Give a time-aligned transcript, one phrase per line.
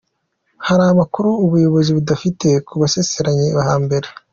[0.67, 4.07] Hari amakuru ubuyobozi budafite ku basezeranye hambere.